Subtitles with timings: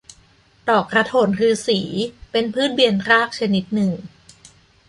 [0.69, 1.79] ดอกกระโถนฤๅษี
[2.31, 3.91] เป็นพืชเบียนรากชนิดหนึ่ง